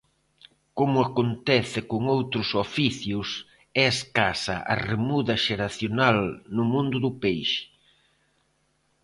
[0.77, 3.29] Como acontece con outros oficios,
[3.81, 6.17] é escasa a remuda xeracional
[6.55, 7.63] no mundo do peixe.